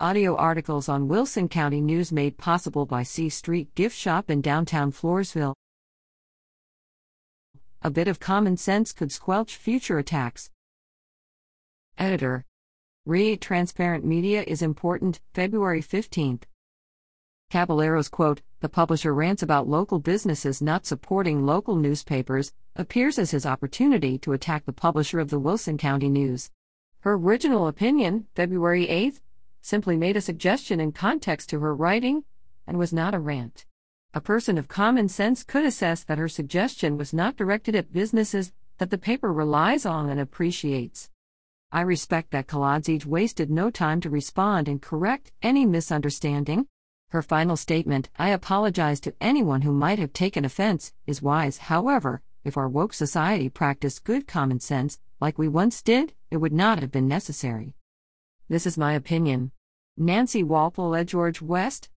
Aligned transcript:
Audio 0.00 0.34
articles 0.34 0.88
on 0.88 1.06
Wilson 1.06 1.48
County 1.48 1.80
News 1.80 2.10
made 2.10 2.36
possible 2.36 2.84
by 2.84 3.04
C 3.04 3.28
Street 3.28 3.72
Gift 3.76 3.96
Shop 3.96 4.28
in 4.28 4.40
downtown 4.40 4.90
Floresville. 4.90 5.54
A 7.80 7.90
bit 7.92 8.08
of 8.08 8.18
common 8.18 8.56
sense 8.56 8.92
could 8.92 9.12
squelch 9.12 9.54
future 9.54 9.98
attacks. 9.98 10.50
Editor. 11.96 12.44
Read 13.06 13.40
Transparent 13.40 14.04
Media 14.04 14.42
is 14.42 14.62
important, 14.62 15.20
February 15.32 15.80
15th. 15.80 16.42
Caballero's 17.48 18.08
quote, 18.08 18.42
the 18.58 18.68
publisher 18.68 19.14
rants 19.14 19.44
about 19.44 19.68
local 19.68 20.00
businesses 20.00 20.60
not 20.60 20.86
supporting 20.86 21.46
local 21.46 21.76
newspapers, 21.76 22.52
appears 22.74 23.16
as 23.16 23.30
his 23.30 23.46
opportunity 23.46 24.18
to 24.18 24.32
attack 24.32 24.66
the 24.66 24.72
publisher 24.72 25.20
of 25.20 25.30
the 25.30 25.38
Wilson 25.38 25.78
County 25.78 26.08
News. 26.08 26.50
Her 27.00 27.12
original 27.12 27.68
opinion, 27.68 28.26
February 28.34 28.88
8th, 28.88 29.20
simply 29.64 29.96
made 29.96 30.14
a 30.14 30.20
suggestion 30.20 30.78
in 30.78 30.92
context 30.92 31.48
to 31.48 31.58
her 31.58 31.74
writing 31.74 32.22
and 32.66 32.76
was 32.76 32.92
not 32.92 33.14
a 33.14 33.18
rant. 33.18 33.64
A 34.12 34.20
person 34.20 34.58
of 34.58 34.68
common 34.68 35.08
sense 35.08 35.42
could 35.42 35.64
assess 35.64 36.04
that 36.04 36.18
her 36.18 36.28
suggestion 36.28 36.98
was 36.98 37.14
not 37.14 37.36
directed 37.36 37.74
at 37.74 37.90
businesses 37.90 38.52
that 38.76 38.90
the 38.90 38.98
paper 38.98 39.32
relies 39.32 39.86
on 39.86 40.10
and 40.10 40.20
appreciates. 40.20 41.08
I 41.72 41.80
respect 41.80 42.30
that 42.32 42.46
Kolodziej 42.46 43.06
wasted 43.06 43.50
no 43.50 43.70
time 43.70 44.02
to 44.02 44.10
respond 44.10 44.68
and 44.68 44.82
correct 44.82 45.32
any 45.40 45.64
misunderstanding. 45.64 46.66
Her 47.08 47.22
final 47.22 47.56
statement, 47.56 48.10
I 48.18 48.28
apologize 48.28 49.00
to 49.00 49.14
anyone 49.18 49.62
who 49.62 49.72
might 49.72 49.98
have 49.98 50.12
taken 50.12 50.44
offense, 50.44 50.92
is 51.06 51.22
wise. 51.22 51.56
However, 51.56 52.20
if 52.44 52.58
our 52.58 52.68
woke 52.68 52.92
society 52.92 53.48
practiced 53.48 54.04
good 54.04 54.26
common 54.26 54.60
sense, 54.60 54.98
like 55.22 55.38
we 55.38 55.48
once 55.48 55.80
did, 55.80 56.12
it 56.30 56.36
would 56.36 56.52
not 56.52 56.80
have 56.80 56.92
been 56.92 57.08
necessary. 57.08 57.74
This 58.46 58.66
is 58.66 58.76
my 58.76 58.92
opinion. 58.92 59.52
Nancy 59.96 60.42
Walpole 60.42 61.02
George 61.06 61.40
West, 61.40 61.88